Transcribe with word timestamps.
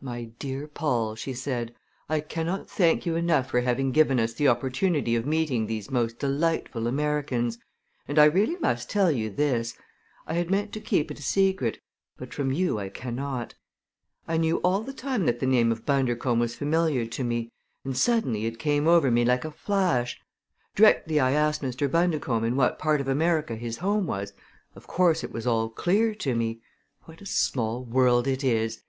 "My 0.00 0.24
dear 0.40 0.66
Paul," 0.66 1.14
she 1.14 1.32
said, 1.32 1.72
"I 2.08 2.18
cannot 2.18 2.68
thank 2.68 3.06
you 3.06 3.14
enough 3.14 3.48
for 3.50 3.60
having 3.60 3.92
given 3.92 4.18
us 4.18 4.32
the 4.34 4.48
opportunity 4.48 5.14
of 5.14 5.26
meeting 5.26 5.68
these 5.68 5.92
most 5.92 6.18
delightful 6.18 6.88
Americans, 6.88 7.58
and 8.08 8.18
I 8.18 8.24
really 8.24 8.56
must 8.56 8.90
tell 8.90 9.12
you 9.12 9.30
this 9.30 9.76
I 10.26 10.34
had 10.34 10.50
meant 10.50 10.72
to 10.72 10.80
keep 10.80 11.08
it 11.08 11.20
a 11.20 11.22
secret, 11.22 11.78
but 12.16 12.34
from 12.34 12.50
you 12.50 12.80
I 12.80 12.88
cannot; 12.88 13.54
I 14.26 14.38
knew 14.38 14.56
all 14.64 14.80
the 14.80 14.92
time 14.92 15.24
that 15.26 15.38
the 15.38 15.46
name 15.46 15.70
of 15.70 15.86
Bundercombe 15.86 16.40
was 16.40 16.56
familiar 16.56 17.06
to 17.06 17.22
me, 17.22 17.52
and 17.84 17.96
suddenly 17.96 18.46
it 18.46 18.58
came 18.58 18.88
over 18.88 19.08
me 19.08 19.24
like 19.24 19.44
a 19.44 19.52
flash! 19.52 20.20
Directly 20.74 21.20
I 21.20 21.30
asked 21.30 21.62
Mr. 21.62 21.88
Bundercombe 21.88 22.44
in 22.44 22.56
what 22.56 22.76
part 22.80 23.00
of 23.00 23.06
America 23.06 23.54
his 23.54 23.76
home 23.78 24.08
was, 24.08 24.32
of 24.74 24.88
course 24.88 25.22
it 25.22 25.30
was 25.32 25.46
all 25.46 25.68
clear 25.68 26.12
to 26.12 26.34
me. 26.34 26.60
What 27.04 27.20
a 27.20 27.26
small 27.26 27.84
world 27.84 28.26
it 28.26 28.42
is! 28.42 28.82